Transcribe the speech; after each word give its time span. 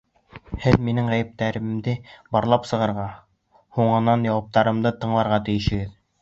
Һеҙ 0.61 0.77
минең 0.85 1.09
ғәйептәремде 1.13 1.93
барлап 2.37 2.65
сығырға, 2.71 3.05
һуңынан 3.79 4.27
яуаптарымды 4.31 4.95
тыңларға 5.05 5.41
тейешһегеҙ. 5.53 5.95